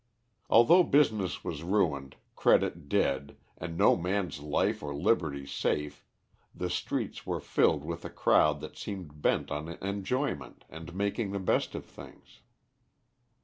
Although 0.49 0.81
business 0.85 1.43
was 1.43 1.61
ruined, 1.61 2.15
credit 2.35 2.89
dead, 2.89 3.37
and 3.55 3.77
no 3.77 3.95
man's 3.95 4.39
life 4.39 4.81
or 4.81 4.95
liberty 4.95 5.45
safe, 5.45 6.03
the 6.55 6.71
streets 6.71 7.27
were 7.27 7.39
filled 7.39 7.83
with 7.83 8.03
a 8.03 8.09
crowd 8.09 8.61
that 8.61 8.77
seemed 8.79 9.21
bent 9.21 9.51
on 9.51 9.69
enjoyment 9.69 10.65
and 10.71 10.95
making 10.95 11.33
the 11.33 11.39
best 11.39 11.75
of 11.75 11.85
things. 11.85 12.39